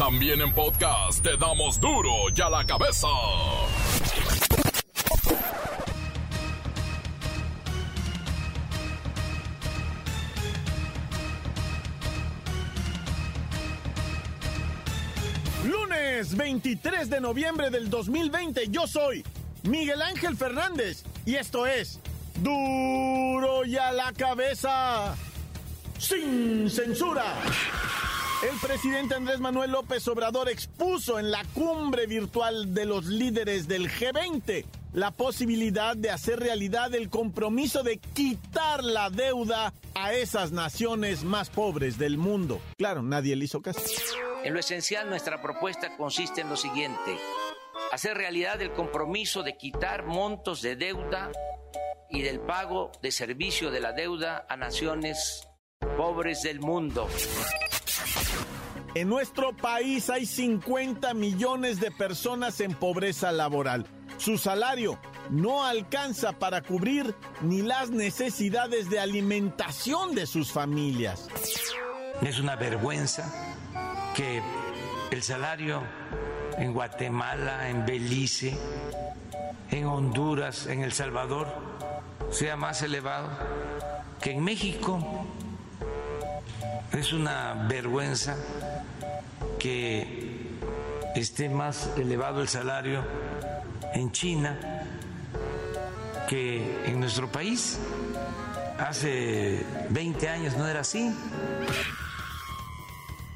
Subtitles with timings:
[0.00, 3.06] También en podcast te damos duro y a la cabeza.
[15.66, 19.22] Lunes 23 de noviembre del 2020, yo soy
[19.64, 22.00] Miguel Ángel Fernández y esto es
[22.36, 25.14] duro y a la cabeza,
[25.98, 27.34] sin censura.
[28.42, 33.90] El presidente Andrés Manuel López Obrador expuso en la cumbre virtual de los líderes del
[33.90, 41.22] G20 la posibilidad de hacer realidad el compromiso de quitar la deuda a esas naciones
[41.22, 42.62] más pobres del mundo.
[42.78, 43.82] Claro, nadie le hizo caso.
[44.42, 47.18] En lo esencial, nuestra propuesta consiste en lo siguiente.
[47.92, 51.30] Hacer realidad el compromiso de quitar montos de deuda
[52.08, 55.46] y del pago de servicio de la deuda a naciones
[55.98, 57.06] pobres del mundo.
[58.94, 63.86] En nuestro país hay 50 millones de personas en pobreza laboral.
[64.16, 64.98] Su salario
[65.30, 71.28] no alcanza para cubrir ni las necesidades de alimentación de sus familias.
[72.20, 73.32] Es una vergüenza
[74.16, 74.42] que
[75.12, 75.84] el salario
[76.58, 78.58] en Guatemala, en Belice,
[79.70, 81.46] en Honduras, en El Salvador,
[82.30, 83.28] sea más elevado
[84.20, 85.26] que en México.
[86.92, 88.36] Es una vergüenza
[89.58, 90.58] que
[91.14, 93.04] esté más elevado el salario
[93.94, 94.58] en China
[96.28, 97.78] que en nuestro país.
[98.78, 101.14] Hace 20 años no era así.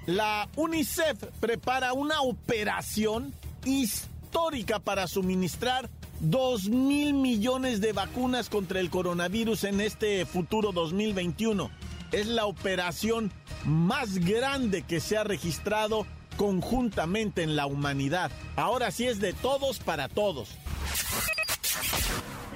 [0.07, 3.33] La UNICEF prepara una operación
[3.65, 5.89] histórica para suministrar
[6.21, 11.71] 2 mil millones de vacunas contra el coronavirus en este futuro 2021.
[12.13, 13.33] Es la operación
[13.67, 18.31] más grande que se ha registrado conjuntamente en la humanidad.
[18.57, 20.51] Ahora sí es de todos para todos.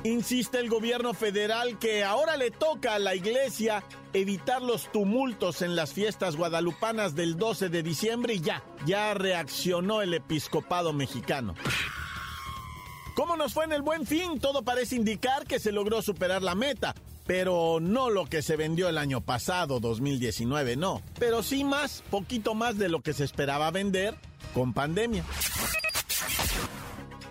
[0.05, 3.83] Insiste el gobierno federal que ahora le toca a la iglesia
[4.13, 10.01] evitar los tumultos en las fiestas guadalupanas del 12 de diciembre y ya, ya reaccionó
[10.01, 11.55] el episcopado mexicano.
[13.15, 14.39] ¿Cómo nos fue en el buen fin?
[14.39, 16.95] Todo parece indicar que se logró superar la meta,
[17.29, 21.03] pero no lo que se vendió el año pasado, 2019, no.
[21.19, 24.15] Pero sí más, poquito más de lo que se esperaba vender
[24.55, 25.23] con pandemia.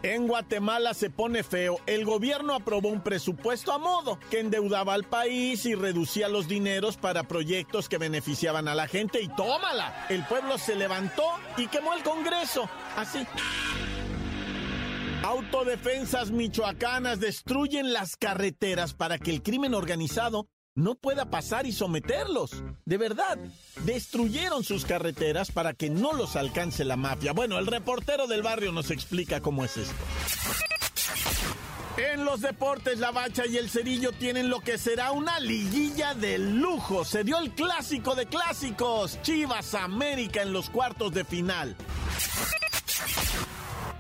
[0.04, 1.80] En Guatemala se pone feo.
[1.88, 6.96] El gobierno aprobó un presupuesto a modo que endeudaba al país y reducía los dineros
[6.96, 9.20] para proyectos que beneficiaban a la gente.
[9.20, 10.06] Y tómala.
[10.10, 11.24] El pueblo se levantó
[11.58, 12.70] y quemó el Congreso.
[12.96, 13.26] Así.
[15.28, 22.64] Autodefensas michoacanas destruyen las carreteras para que el crimen organizado no pueda pasar y someterlos.
[22.86, 23.38] De verdad,
[23.84, 27.34] destruyeron sus carreteras para que no los alcance la mafia.
[27.34, 29.96] Bueno, el reportero del barrio nos explica cómo es esto.
[31.98, 36.38] En los deportes, la bacha y el cerillo tienen lo que será una liguilla de
[36.38, 37.04] lujo.
[37.04, 41.76] Se dio el clásico de clásicos, Chivas América en los cuartos de final.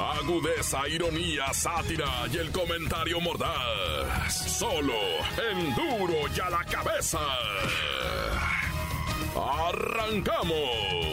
[0.00, 4.58] Agudeza, ironía, sátira y el comentario mordaz.
[4.58, 4.92] Solo
[5.50, 7.20] en duro y a la cabeza.
[9.36, 11.04] ¡Arrancamos!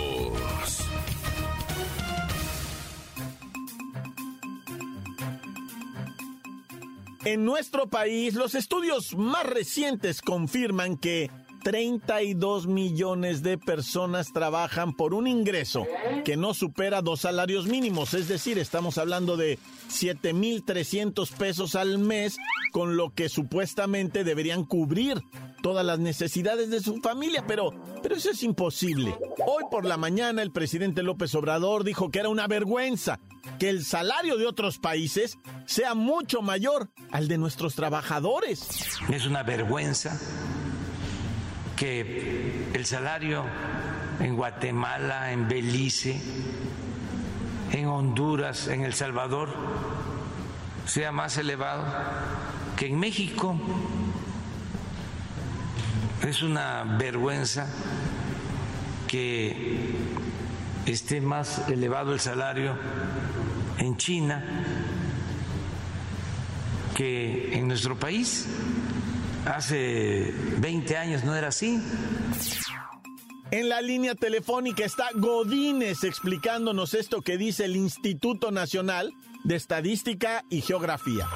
[7.23, 11.29] En nuestro país, los estudios más recientes confirman que
[11.63, 15.85] 32 millones de personas trabajan por un ingreso
[16.25, 22.37] que no supera dos salarios mínimos, es decir, estamos hablando de 7.300 pesos al mes,
[22.71, 25.21] con lo que supuestamente deberían cubrir
[25.61, 27.71] todas las necesidades de su familia, pero,
[28.01, 29.15] pero eso es imposible.
[29.45, 33.19] Hoy por la mañana el presidente López Obrador dijo que era una vergüenza
[33.59, 38.67] que el salario de otros países sea mucho mayor al de nuestros trabajadores.
[39.09, 40.19] Es una vergüenza
[41.81, 43.43] que el salario
[44.19, 46.21] en Guatemala, en Belice,
[47.71, 49.49] en Honduras, en El Salvador,
[50.85, 51.83] sea más elevado
[52.77, 53.59] que en México.
[56.21, 57.67] Es una vergüenza
[59.07, 59.95] que
[60.85, 62.75] esté más elevado el salario
[63.79, 64.43] en China
[66.93, 68.47] que en nuestro país
[69.45, 71.81] hace 20 años no era así.
[73.51, 80.43] En la línea telefónica está Godínez explicándonos esto que dice el Instituto Nacional de Estadística
[80.49, 81.27] y Geografía.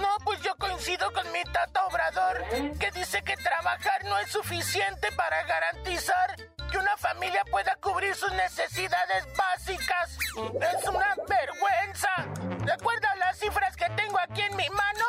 [0.00, 5.08] No, pues yo coincido con mi tata Obrador, que dice que trabajar no es suficiente
[5.16, 6.36] para garantizar
[6.70, 10.16] que una familia pueda cubrir sus necesidades básicas.
[10.36, 12.64] Es una vergüenza.
[12.64, 14.99] ¿De acuerdo a las cifras que tengo aquí en mi mano?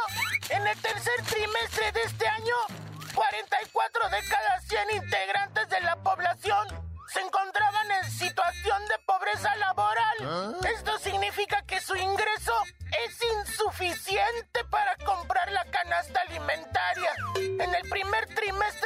[0.81, 2.55] Tercer trimestre de este año,
[3.13, 6.67] 44 de cada 100 integrantes de la población
[7.07, 10.55] se encontraban en situación de pobreza laboral.
[10.75, 12.53] Esto significa que su ingreso
[13.05, 17.11] es insuficiente para comprar la canasta alimentaria.
[17.35, 18.80] En el primer trimestre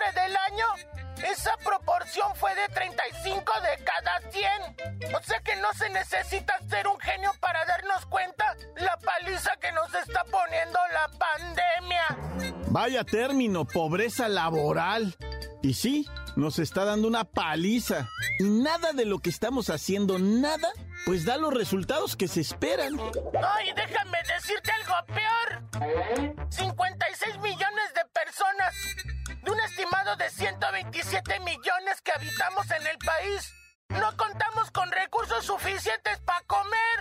[1.31, 5.16] esa proporción fue de 35 de cada 100.
[5.16, 8.45] O sea que no se necesita ser un genio para darnos cuenta
[8.77, 12.54] la paliza que nos está poniendo la pandemia.
[12.68, 15.16] Vaya término, pobreza laboral.
[15.62, 18.07] Y sí, nos está dando una paliza.
[18.39, 20.69] Y nada de lo que estamos haciendo, nada,
[21.06, 23.00] pues da los resultados que se esperan.
[23.42, 26.50] Ay, déjame decirte algo peor.
[26.50, 29.15] 56 millones de personas
[29.45, 33.53] de un estimado de 127 millones que habitamos en el país.
[33.89, 36.97] No contamos con recursos suficientes para comer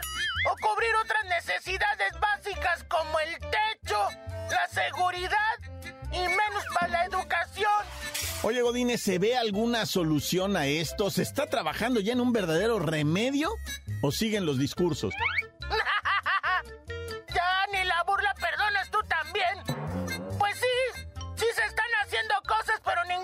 [0.50, 3.98] o cubrir otras necesidades básicas como el techo,
[4.50, 5.58] la seguridad
[6.12, 7.72] y menos para la educación.
[8.42, 11.10] Oye, Godínez, ¿se ve alguna solución a esto?
[11.10, 13.54] ¿Se está trabajando ya en un verdadero remedio?
[14.02, 15.14] ¿O siguen los discursos?
[17.34, 20.28] ya, ni la burla perdonas tú también.
[20.38, 21.02] Pues sí,
[21.36, 21.83] sí se están
[22.14, 23.23] haciendo cosas, pero ninguna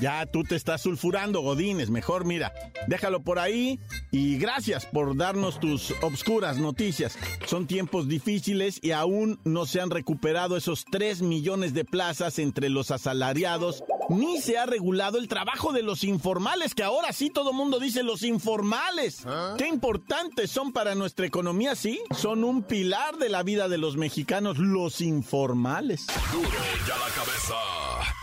[0.00, 1.90] Ya, tú te estás sulfurando, Godínez.
[1.90, 2.52] Mejor mira,
[2.86, 3.78] déjalo por ahí
[4.10, 7.18] y gracias por darnos tus obscuras noticias.
[7.46, 12.70] Son tiempos difíciles y aún no se han recuperado esos 3 millones de plazas entre
[12.70, 17.52] los asalariados, ni se ha regulado el trabajo de los informales, que ahora sí todo
[17.52, 19.24] mundo dice los informales.
[19.58, 22.00] Qué importantes son para nuestra economía, sí.
[22.16, 26.06] Son un pilar de la vida de los mexicanos, los informales.
[26.32, 26.48] Duro
[26.88, 28.19] ya la cabeza.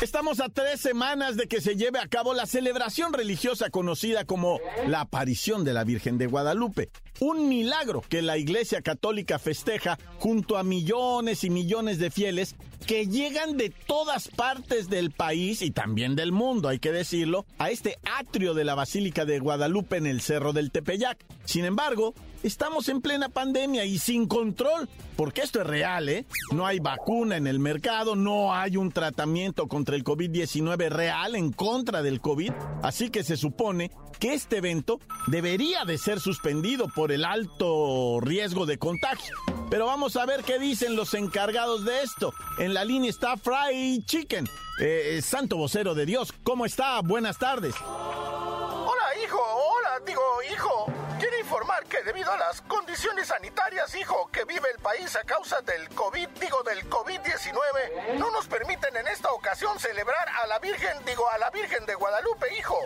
[0.00, 4.58] Estamos a tres semanas de que se lleve a cabo la celebración religiosa conocida como
[4.86, 6.88] la aparición de la Virgen de Guadalupe.
[7.20, 12.56] Un milagro que la Iglesia Católica festeja junto a millones y millones de fieles
[12.86, 17.70] que llegan de todas partes del país y también del mundo, hay que decirlo, a
[17.70, 21.22] este atrio de la Basílica de Guadalupe en el Cerro del Tepeyac.
[21.44, 26.26] Sin embargo, estamos en plena pandemia y sin control, porque esto es real, ¿eh?
[26.52, 31.52] No hay vacuna en el mercado, no hay un tratamiento contra el COVID-19 real en
[31.52, 32.52] contra del COVID,
[32.82, 38.66] así que se supone que este evento debería de ser suspendido por el alto riesgo
[38.66, 39.34] de contagio.
[39.70, 42.34] Pero vamos a ver qué dicen los encargados de esto.
[42.58, 44.48] En la línea está Fry Chicken,
[44.80, 46.32] eh, santo vocero de Dios.
[46.42, 47.00] ¿Cómo está?
[47.02, 47.74] Buenas tardes.
[47.80, 49.38] Hola, hijo.
[49.38, 51.09] Hola, digo, hijo.
[51.20, 55.60] Quiero informar que debido a las condiciones sanitarias, hijo, que vive el país a causa
[55.60, 61.04] del COVID, digo, del COVID-19, no nos permiten en esta ocasión celebrar a la Virgen,
[61.04, 62.78] digo, a la Virgen de Guadalupe, hijo.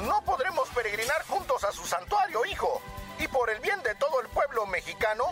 [0.00, 2.82] No podremos peregrinar juntos a su santuario, hijo.
[3.20, 5.24] Y por el bien de todo el pueblo mexicano,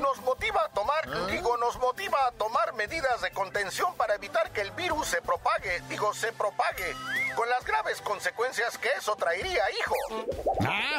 [0.00, 4.60] nos motiva a tomar, digo, nos motiva a tomar medidas de contención para evitar que
[4.60, 6.94] el virus se propague, digo, se propague,
[7.34, 9.94] con las graves consecuencias que eso traería, hijo.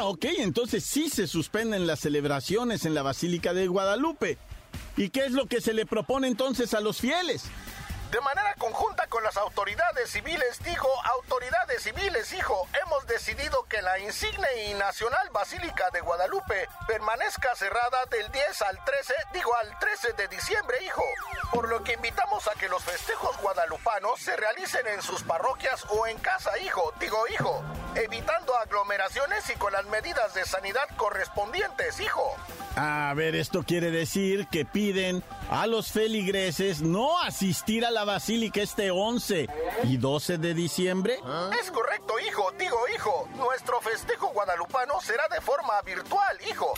[0.05, 4.37] Ah, ok, entonces sí se suspenden las celebraciones en la Basílica de Guadalupe.
[4.97, 7.45] ¿Y qué es lo que se le propone entonces a los fieles?
[8.15, 13.99] De manera conjunta con las autoridades civiles, digo, autoridades civiles, hijo, hemos decidido que la
[13.99, 20.13] insigne y nacional Basílica de Guadalupe permanezca cerrada del 10 al 13, digo, al 13
[20.13, 21.03] de diciembre, hijo.
[21.51, 26.07] Por lo que invitamos a que los festejos guadalupanos se realicen en sus parroquias o
[26.07, 32.33] en casa, hijo, digo, hijo, evitando aglomeraciones y con las medidas de sanidad correspondientes, hijo.
[32.77, 38.61] A ver, esto quiere decir que piden a los feligreses no asistir a la basílica
[38.61, 39.47] este 11
[39.83, 41.19] y 12 de diciembre.
[41.59, 46.73] Es correcto, hijo, digo, hijo, nuestro festejo guadalupano será de forma virtual, hijo,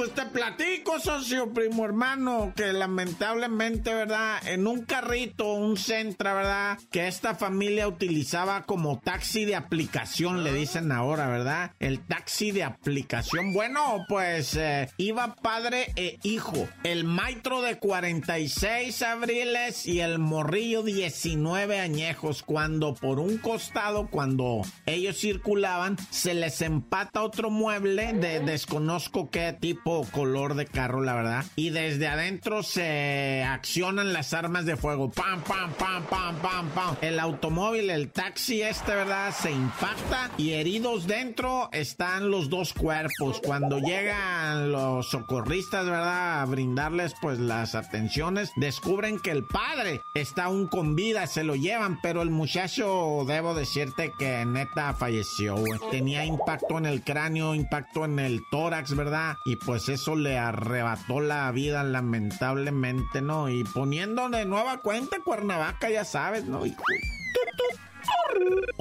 [0.00, 4.38] Pues te platico, socio primo hermano, que lamentablemente, ¿verdad?
[4.48, 6.78] En un carrito, un Centra, ¿verdad?
[6.90, 11.72] Que esta familia utilizaba como taxi de aplicación, le dicen ahora, ¿verdad?
[11.80, 13.52] El taxi de aplicación.
[13.52, 16.66] Bueno, pues eh, iba padre e hijo.
[16.82, 22.42] El maitro de 46 abriles y el morrillo 19 añejos.
[22.42, 29.52] Cuando por un costado, cuando ellos circulaban, se les empata otro mueble de desconozco qué
[29.52, 31.44] tipo color de carro, la verdad.
[31.56, 35.10] Y desde adentro se accionan las armas de fuego.
[35.10, 36.96] Pam, pam, pam, pam, pam, pam.
[37.00, 39.34] El automóvil, el taxi este, ¿verdad?
[39.34, 43.40] Se impacta y heridos dentro están los dos cuerpos.
[43.44, 46.42] Cuando llegan los socorristas, ¿verdad?
[46.42, 51.54] A brindarles pues las atenciones, descubren que el padre está aún con vida, se lo
[51.54, 55.56] llevan, pero el muchacho, debo decirte que neta falleció,
[55.90, 59.36] Tenía impacto en el cráneo, impacto en el tórax, ¿verdad?
[59.44, 63.48] Y pues pues eso le arrebató la vida lamentablemente, ¿no?
[63.48, 66.66] Y poniendo de nueva cuenta Cuernavaca, ya sabes, ¿no?
[66.66, 66.82] Hijo.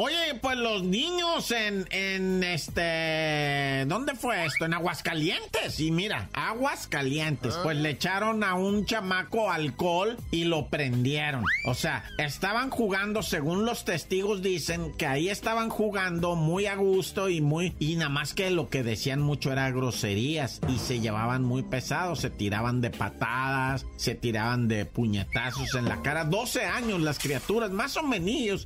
[0.02, 3.84] Oye, pues los niños en, en este.
[3.86, 4.64] ¿Dónde fue esto?
[4.64, 5.78] En Aguascalientes.
[5.82, 7.54] Y mira, Aguascalientes.
[7.64, 11.44] Pues le echaron a un chamaco alcohol y lo prendieron.
[11.66, 17.28] O sea, estaban jugando, según los testigos dicen, que ahí estaban jugando muy a gusto
[17.28, 17.76] y muy.
[17.78, 20.62] Y nada más que lo que decían mucho era groserías.
[20.70, 22.22] Y se llevaban muy pesados.
[22.22, 26.24] Se tiraban de patadas, se tiraban de puñetazos en la cara.
[26.24, 28.20] 12 años las criaturas, más o menos,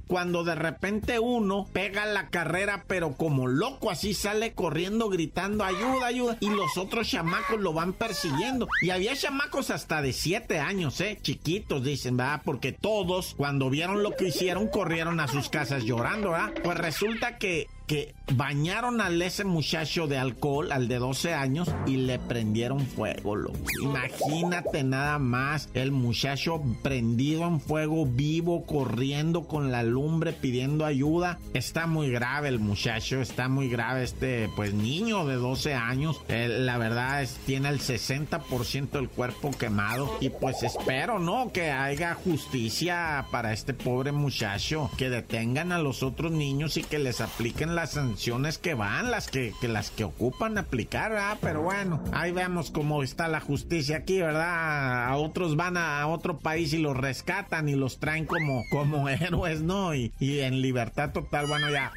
[0.06, 6.08] cuando de repente uno pega la carrera, pero como loco, así sale corriendo gritando ayuda,
[6.08, 8.68] ayuda, y los otros chamacos lo van persiguiendo.
[8.82, 11.18] Y había chamacos hasta de 7 años, ¿eh?
[11.22, 12.42] Chiquitos, dicen, ¿verdad?
[12.44, 16.54] Porque todos, cuando vieron lo que hicieron, corrieron a sus casas llorando, ¿verdad?
[16.64, 21.98] Pues resulta que que bañaron al ese muchacho de alcohol, al de 12 años, y
[21.98, 23.58] le prendieron fuego, loco.
[23.82, 31.40] Imagínate nada más el muchacho prendido en fuego, vivo, corriendo con la lumbre, pidiendo ayuda.
[31.54, 36.22] Está muy grave el muchacho, está muy grave este, pues, niño de 12 años.
[36.28, 40.18] la verdad es, tiene el 60% del cuerpo quemado.
[40.22, 41.52] Y pues espero, ¿no?
[41.52, 47.00] Que haya justicia para este pobre muchacho, que detengan a los otros niños y que
[47.00, 51.38] les apliquen las sanciones que van, las que, las que ocupan aplicar, ¿verdad?
[51.42, 55.08] Pero bueno, ahí vemos cómo está la justicia aquí, ¿verdad?
[55.08, 59.62] A otros van a, otro país y los rescatan y los traen como, como héroes,
[59.62, 59.96] ¿no?
[59.96, 61.92] Y, y en libertad total, bueno, ya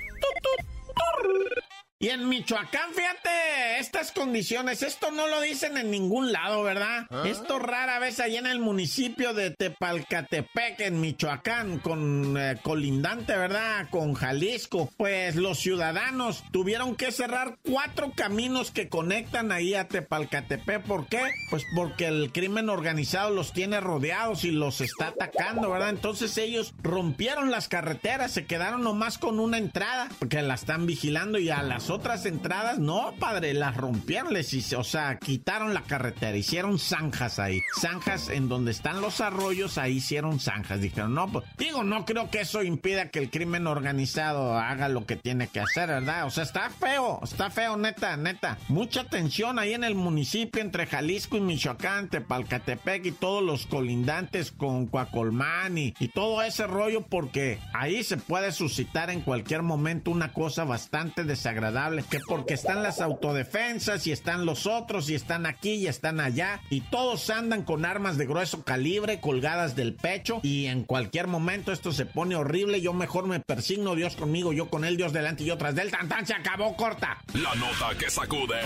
[1.98, 7.06] Y en Michoacán, fíjate, estas condiciones, esto no lo dicen en ningún lado, ¿verdad?
[7.08, 7.24] ¿Ah?
[7.24, 13.88] Esto rara vez allá en el municipio de Tepalcatepec, en Michoacán, con eh, colindante, ¿verdad?
[13.88, 14.90] Con Jalisco.
[14.98, 20.82] Pues los ciudadanos tuvieron que cerrar cuatro caminos que conectan ahí a Tepalcatepec.
[20.82, 21.22] ¿Por qué?
[21.48, 25.88] Pues porque el crimen organizado los tiene rodeados y los está atacando, ¿verdad?
[25.88, 31.38] Entonces ellos rompieron las carreteras, se quedaron nomás con una entrada, porque la están vigilando
[31.38, 36.36] y a las otras entradas, no, padre, las rompieron, les, o sea, quitaron la carretera,
[36.36, 37.60] hicieron zanjas ahí.
[37.80, 40.80] Zanjas en donde están los arroyos, ahí hicieron zanjas.
[40.80, 45.06] Dijeron, no, pues, digo, no creo que eso impida que el crimen organizado haga lo
[45.06, 46.26] que tiene que hacer, ¿verdad?
[46.26, 48.58] O sea, está feo, está feo, neta, neta.
[48.68, 54.50] Mucha tensión ahí en el municipio entre Jalisco y Michoacán, Tepalcatepec y todos los colindantes
[54.50, 60.10] con Coacolmán y, y todo ese rollo, porque ahí se puede suscitar en cualquier momento
[60.10, 61.75] una cosa bastante desagradable
[62.08, 66.62] que porque están las autodefensas y están los otros y están aquí y están allá
[66.70, 71.72] y todos andan con armas de grueso calibre colgadas del pecho y en cualquier momento
[71.72, 75.42] esto se pone horrible, yo mejor me persigno, Dios conmigo, yo con él, Dios delante
[75.42, 77.18] y yo tras del tan tan se acabó corta.
[77.34, 78.60] La nota que sacude.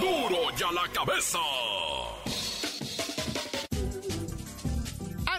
[0.00, 1.38] Duro, duro ya la cabeza.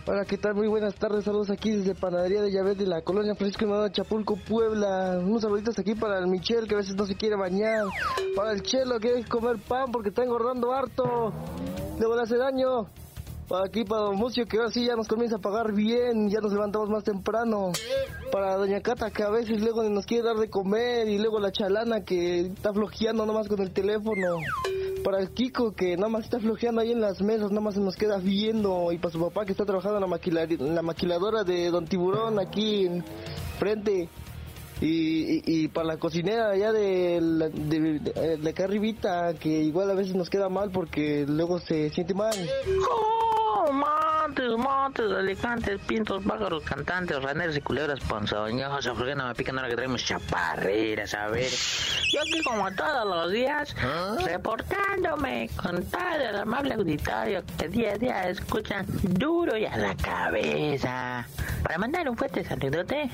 [0.06, 0.54] Hola, ¿qué tal?
[0.56, 1.26] Muy buenas tardes.
[1.26, 5.18] Saludos aquí desde Panadería de Llaves de la Colonia Francisco de Chapulco, Puebla.
[5.20, 7.88] Unos saluditos aquí para el Michel, que a veces no se quiere bañar.
[8.36, 11.34] Para el Chelo, que quiere comer pan porque está engordando harto.
[12.00, 12.88] Le voy a hacer daño.
[13.54, 16.54] Aquí, para Don Mucio, que ahora sí ya nos comienza a pagar bien, ya nos
[16.54, 17.72] levantamos más temprano.
[18.32, 21.52] Para Doña Cata, que a veces luego nos quiere dar de comer, y luego la
[21.52, 24.38] chalana, que está flojeando nomás con el teléfono.
[25.04, 27.82] Para el Kiko, que nada más está flojeando ahí en las mesas, nada más se
[27.82, 28.92] nos queda viendo.
[28.92, 32.40] Y para su papá, que está trabajando en la, en la maquiladora de Don Tiburón,
[32.40, 33.04] aquí en
[33.60, 34.08] frente.
[34.80, 40.16] Y, y, para la cocinera allá de, de, de, acá arribita, que igual a veces
[40.16, 42.34] nos queda mal porque luego se siente mal.
[43.72, 44.01] mom.
[44.32, 48.96] Montes, montes, alicantes, pintos, pájaros, cantantes, raneros y culebras ponzoñosas.
[48.96, 51.14] ¿Por qué no me pican ahora que traemos chaparreras?
[51.16, 51.52] A ver.
[52.14, 54.16] Yo aquí como todos los días, ¿Ah?
[54.24, 59.96] reportándome con todo el amable auditorio que día a día escuchan duro y a la
[59.96, 61.28] cabeza.
[61.62, 63.10] Para mandar un fuerte saludote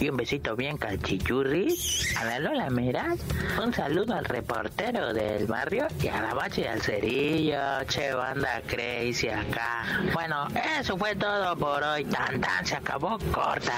[0.00, 1.76] y un besito bien calchichurri
[2.18, 3.20] a la Lola Meras,
[3.62, 8.60] un saludo al reportero del barrio y a la bache y al cerillo, che banda
[8.66, 9.84] crazy acá.
[10.14, 10.48] Bueno,
[10.80, 12.04] eso fue todo por hoy.
[12.04, 13.72] Tan tan se acabó corta.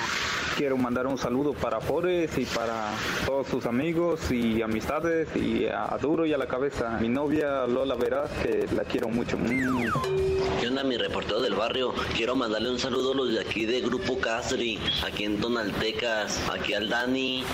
[0.56, 2.90] Quiero mandar un saludo para Forest y para
[3.26, 6.98] todos sus amigos y amistades y a Duro y a la cabeza.
[7.00, 9.36] Mi novia Lola Verás, que la quiero mucho.
[9.36, 10.23] Mm.
[10.64, 11.92] ¿Qué onda, mi reportero del barrio?
[12.16, 16.72] Quiero mandarle un saludo a los de aquí de Grupo Castri, aquí en Tonaltecas, aquí
[16.72, 17.44] al Dani.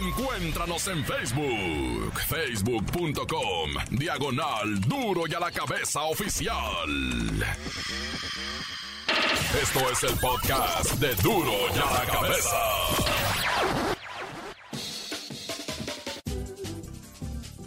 [0.00, 6.54] Encuéntranos en Facebook, facebook.com, diagonal Duro y a la cabeza oficial.
[9.60, 13.93] Esto es el podcast de Duro y a la cabeza.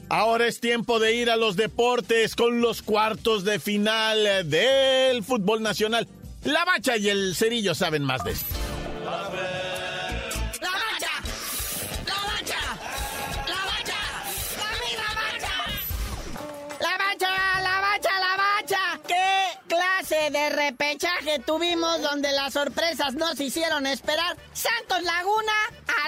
[0.10, 5.62] Ahora es tiempo de ir a los deportes con los cuartos de final del fútbol
[5.62, 6.08] nacional.
[6.44, 8.56] La bacha y el cerillo saben más de esto.
[20.30, 24.36] de repechaje tuvimos donde las sorpresas nos hicieron esperar.
[24.54, 25.54] Santos Laguna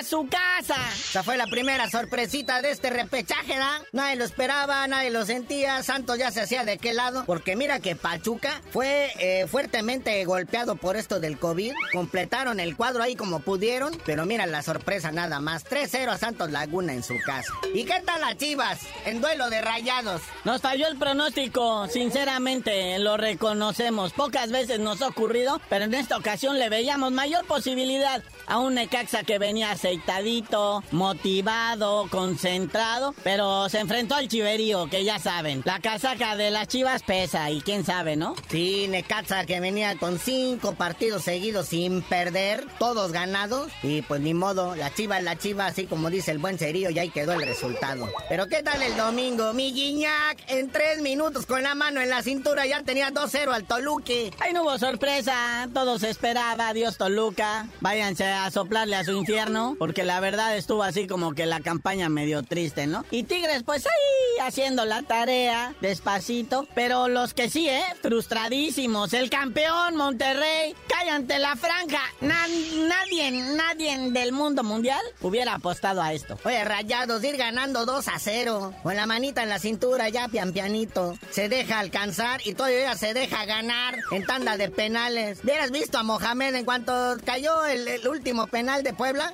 [0.03, 0.77] su casa.
[0.93, 3.81] Esa fue la primera sorpresita de este repechaje, ¿da?
[3.91, 5.83] Nadie lo esperaba, nadie lo sentía.
[5.83, 7.23] Santos ya se hacía de qué lado.
[7.25, 11.73] Porque mira que Pachuca fue eh, fuertemente golpeado por esto del COVID.
[11.91, 13.97] Completaron el cuadro ahí como pudieron.
[14.05, 15.65] Pero mira la sorpresa nada más.
[15.65, 17.53] 3-0 a Santos Laguna en su casa.
[17.73, 18.79] ¿Y qué tal las Chivas?
[19.05, 20.21] En duelo de rayados.
[20.43, 24.13] Nos falló el pronóstico, sinceramente, lo reconocemos.
[24.13, 28.75] Pocas veces nos ha ocurrido, pero en esta ocasión le veíamos mayor posibilidad a un
[28.75, 35.63] Necaxa que venía a aceitadito, motivado, concentrado, pero se enfrentó al chiverío, que ya saben,
[35.65, 38.35] la casaca de las chivas pesa y quién sabe, ¿no?
[38.49, 44.35] Sí, Necaxa que venía con cinco partidos seguidos sin perder, todos ganados, y pues ni
[44.35, 47.33] modo, la chiva es la chiva, así como dice el buen cerillo, y ahí quedó
[47.33, 48.07] el resultado.
[48.29, 49.53] Pero ¿qué tal el domingo?
[49.53, 53.63] Mi Guiñac, en tres minutos con la mano en la cintura ya tenía 2-0 al
[53.65, 54.31] Toluque.
[54.39, 59.77] Ahí no hubo sorpresa, todo se esperaba, Dios Toluca, váyanse a soplarle a su infierno,
[59.79, 63.05] porque la verdad estuvo así como que la campaña medio triste, ¿no?
[63.09, 67.83] Y Tigres pues ahí haciendo la tarea, despacito, pero los que sí, ¿eh?
[68.01, 76.13] Frustradísimos, el campeón Monterrey, cállate la franja, nadie, nadie del mundo mundial hubiera apostado a
[76.13, 76.37] esto.
[76.43, 80.53] Oye, rayados, ir ganando 2 a 0, con la manita en la cintura ya pian
[80.53, 85.39] pianito, se deja alcanzar y todavía se deja ganar en tanda de penales.
[85.43, 89.33] ¿Hubieras visto a Mohamed en cuanto cayó el, último penal de Puebla?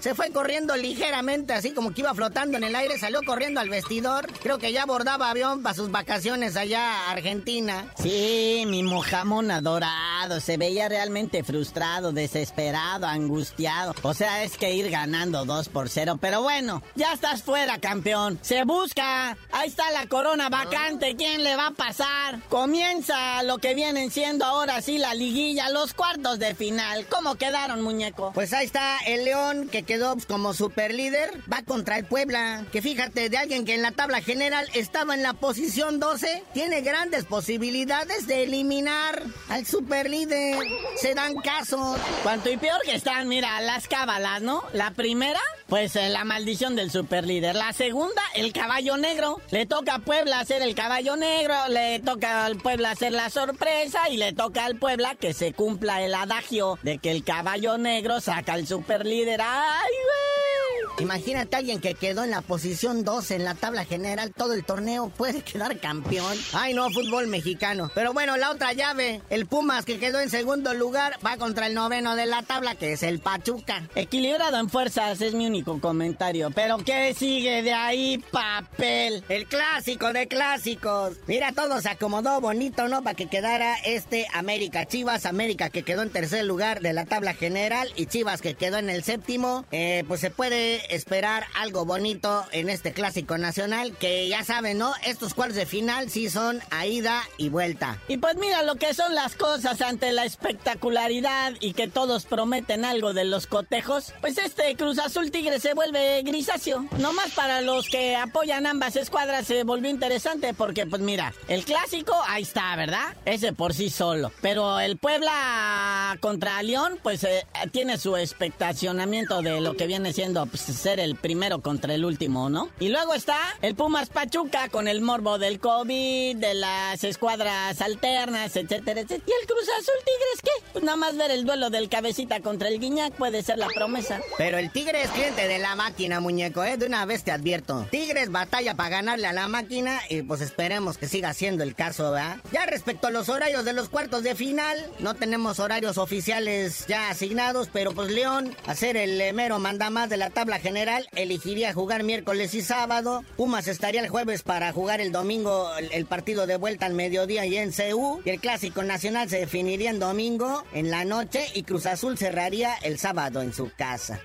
[0.00, 3.68] Se fue corriendo ligeramente, así como que iba flotando en el aire, salió corriendo al
[3.68, 4.26] vestidor.
[4.42, 7.86] Creo que ya abordaba avión para sus vacaciones allá a Argentina.
[8.00, 13.94] Sí, mi mojamón adorado, se veía realmente frustrado, desesperado, angustiado.
[14.02, 16.18] O sea, es que ir ganando 2 por 0.
[16.20, 18.38] Pero bueno, ya estás fuera, campeón.
[18.42, 19.36] Se busca.
[19.52, 21.16] Ahí está la corona vacante.
[21.16, 22.40] ¿Quién le va a pasar?
[22.48, 27.06] Comienza lo que vienen siendo ahora sí la liguilla, los cuartos de final.
[27.08, 28.32] ¿Cómo quedaron, muñeco?
[28.32, 31.30] Pues ahí está el León que quedó pues, como super líder.
[31.52, 32.64] Va contra el Puebla.
[32.72, 36.82] Que fíjate, de alguien que en la tabla general estaba en la posición 12, tiene
[36.82, 40.58] grandes posibilidades de eliminar al super líder.
[40.96, 41.98] Se dan casos.
[42.22, 44.62] Cuanto y peor que están, mira, las cábalas, ¿no?
[44.72, 47.54] La primera, pues eh, la maldición del superlíder.
[47.54, 49.40] La segunda, el caballo negro.
[49.50, 54.08] Le toca a Puebla hacer el caballo negro, le toca al Puebla hacer la sorpresa
[54.10, 58.20] y le toca al Puebla que se cumpla el adagio de que el caballo negro
[58.20, 59.40] saca al superlíder.
[59.42, 60.53] ¡Ay, güey!
[60.98, 64.64] Imagínate a alguien que quedó en la posición 12 en la tabla general todo el
[64.64, 66.36] torneo puede quedar campeón.
[66.52, 67.90] Ay, no, fútbol mexicano.
[67.94, 71.74] Pero bueno, la otra llave, el Pumas que quedó en segundo lugar va contra el
[71.74, 73.88] noveno de la tabla que es el Pachuca.
[73.94, 76.50] Equilibrado en fuerzas es mi único comentario.
[76.50, 79.24] Pero ¿qué sigue de ahí, papel?
[79.28, 81.16] El clásico de clásicos.
[81.26, 83.02] Mira, todo se acomodó bonito, ¿no?
[83.02, 85.26] Para que quedara este América Chivas.
[85.26, 88.90] América que quedó en tercer lugar de la tabla general y Chivas que quedó en
[88.90, 89.64] el séptimo.
[89.70, 94.92] Eh, pues se puede esperar algo bonito en este clásico nacional, que ya saben, ¿no?
[95.04, 97.98] Estos cuartos de final sí son a ida y vuelta.
[98.08, 102.84] Y pues mira lo que son las cosas ante la espectacularidad y que todos prometen
[102.84, 106.86] algo de los cotejos, pues este Cruz Azul Tigre se vuelve grisáceo.
[106.98, 111.64] No más para los que apoyan ambas escuadras se volvió interesante porque pues mira, el
[111.64, 113.14] clásico ahí está, ¿verdad?
[113.24, 114.32] Ese por sí solo.
[114.40, 120.46] Pero el Puebla contra León pues eh, tiene su expectacionamiento de lo que viene siendo
[120.46, 122.68] pues, ser el primero contra el último, ¿no?
[122.80, 128.56] Y luego está el Pumas Pachuca con el morbo del COVID, de las escuadras alternas,
[128.56, 129.24] etcétera, etcétera.
[129.26, 130.72] ¿Y el Cruz Azul Tigres qué?
[130.72, 134.20] Pues nada más ver el duelo del cabecita contra el Guiñac puede ser la promesa.
[134.38, 136.76] Pero el Tigre es cliente de la máquina, muñeco, ¿eh?
[136.76, 137.86] De una vez te advierto.
[137.90, 142.10] Tigres batalla para ganarle a la máquina y pues esperemos que siga siendo el caso,
[142.10, 142.38] ¿verdad?
[142.52, 147.10] Ya respecto a los horarios de los cuartos de final, no tenemos horarios oficiales ya
[147.10, 151.72] asignados, pero pues León, a ser el mero manda más de la tabla general, elegiría
[151.72, 153.24] jugar miércoles y sábado.
[153.36, 157.56] Pumas estaría el jueves para jugar el domingo el, partido de vuelta al mediodía y
[157.56, 158.20] en CU.
[158.24, 162.74] Y el clásico nacional se definiría en domingo en la noche y Cruz Azul cerraría
[162.82, 164.20] el sábado en su casa.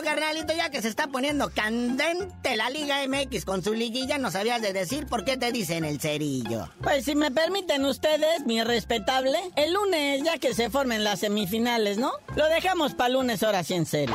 [0.00, 4.62] Bueno, ya que se está poniendo candente la Liga MX con su liguilla, no sabías
[4.62, 6.68] de decir por qué te dicen el cerillo.
[6.80, 11.98] Pues si me permiten ustedes, mi respetable, el lunes, ya que se formen las semifinales,
[11.98, 12.12] ¿no?
[12.36, 14.14] Lo dejamos para lunes, ahora sí en serio.